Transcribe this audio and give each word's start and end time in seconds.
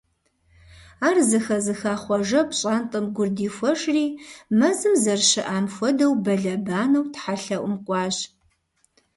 Ар 1.07 1.17
зэхэзыха 1.29 1.93
Хъуэжэ 2.01 2.41
пщӀантӀэм 2.49 3.05
гур 3.15 3.29
дихуэжри, 3.35 4.05
мэзым 4.57 4.93
зэрыщыӀам 5.03 5.65
хуэдэу, 5.73 6.13
бэлэбанэу 6.23 7.09
тхьэлъэӀум 7.13 7.75
кӀуащ. 7.85 8.17